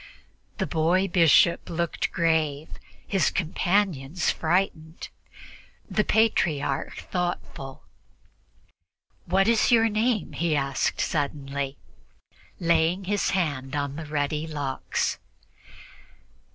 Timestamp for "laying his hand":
12.59-13.75